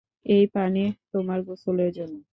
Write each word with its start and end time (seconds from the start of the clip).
এই 0.25 0.45
পানি 0.53 0.83
তোমার 1.11 1.39
গোসলের 1.43 1.91
জন্য। 1.93 2.15